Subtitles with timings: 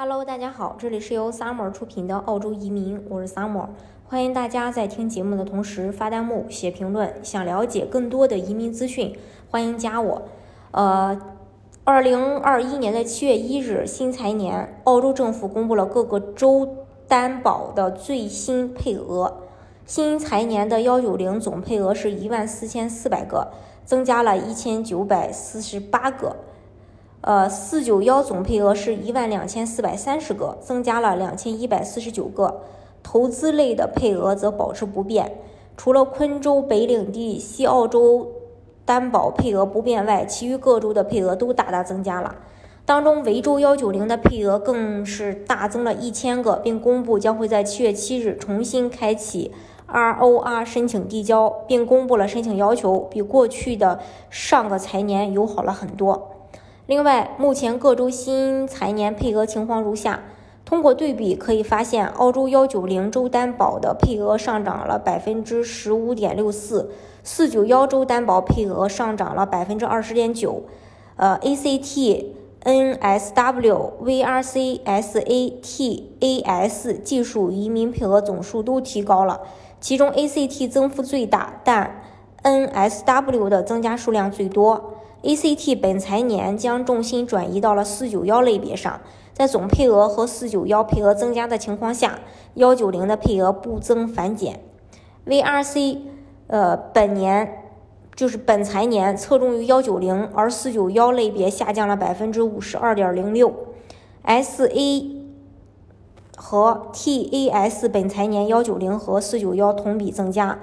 [0.00, 3.66] Hello，大家好，这里是由 Summer 出品的澳洲移民，我是 Summer，
[4.06, 7.12] 欢迎大家在听节目的同时发弹幕、写评论。
[7.24, 9.18] 想了解更多的移民资讯，
[9.50, 10.22] 欢迎加我。
[10.70, 11.20] 呃，
[11.82, 19.38] 二零二一年的七月一日，新财年，澳洲政府公布了各个州担保的最新配额。
[19.84, 23.48] 新财年的幺九零总配额是一万四千四百个，
[23.84, 26.36] 增加了一千九百四十八个。
[27.28, 32.62] 呃，四九幺总配额是一万两千四百三十个，增加了两千一百四十九个。
[33.02, 35.36] 投资类的配额则保持不变，
[35.76, 38.26] 除了昆州、北领地、西澳洲
[38.86, 42.34] 担保配额不变外，其余各州的配额都大大增加了。
[42.86, 49.52] 当中，维州幺九零的配额更是大增了一千个，并公布将会在七月七日重新开启
[49.86, 54.00] ROR 申请递交，并公布了申请要求，比过去的
[54.30, 56.37] 上个财年友好了很多。
[56.88, 60.22] 另外，目前各州新财年配额情况如下：
[60.64, 66.90] 通过对比可以发现，澳洲幺九零州担保的配额上涨了百分之十五点六四，
[67.22, 70.62] 四九幺州担保配额上涨了百分之二十点九。
[71.16, 72.24] 呃，ACT、
[72.64, 76.22] NSW、VRC、SATAS
[77.02, 79.42] 技术移民配额总数都提高了，
[79.78, 82.00] 其中 ACT 增幅最大，但
[82.42, 84.94] NSW 的增加数量最多。
[85.22, 89.00] ACT 本财年将重心转移到了491类别上，
[89.32, 92.20] 在总配额和491配额增加的情况下
[92.54, 94.60] ，190的配额不增反减。
[95.26, 95.98] VRC，
[96.46, 97.64] 呃，本年
[98.14, 103.52] 就是本财年侧重于190，而491类别下降了百分之五十二点零六。
[104.24, 105.16] SA
[106.36, 110.60] 和 TAS 本财年190和491同比增加。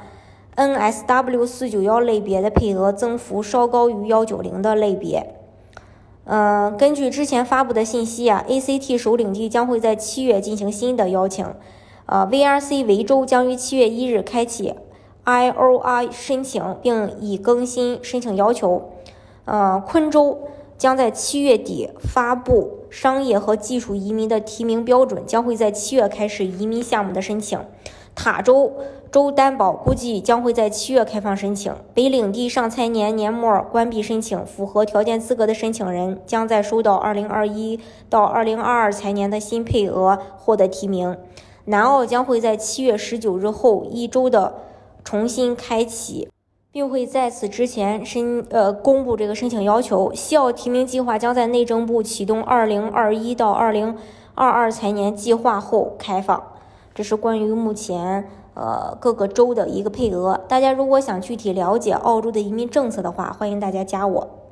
[0.55, 5.35] NSW 四九幺类别的配额增幅稍高于幺九零的类别。
[6.23, 11.45] 嗯，根据之前发布的信息啊，ACT 首领地将会在七月进行新的邀请。
[12.07, 14.73] 呃，VRC 维州将于七月一日开启
[15.25, 18.91] IOR 申请，并已更新申请要求。
[19.45, 20.39] 呃，昆州
[20.77, 27.59] 将在七月底发布商业和技术移民的提名标准，将会在七月开始移民项目的申请。
[28.15, 28.71] 塔州
[29.11, 31.73] 州担保估计将会在七月开放申请。
[31.93, 41.17] 北领地上财年年末关闭申请，符合条件资格的申请人将在收到2021到2022财年的新配额获得提名。
[41.65, 44.55] 南澳将会在七月十九日后一周的
[45.03, 46.29] 重新开启，
[46.71, 50.13] 并会在此之前申呃公布这个申请要求。
[50.13, 56.54] 西澳提名计划将在内政部启动2021到2022财年计划后开放。
[56.95, 64.44] 这是关于目前呃各个州的一个配额，大家如果想具体了解澳洲的移民政策的话，欢迎大家加我。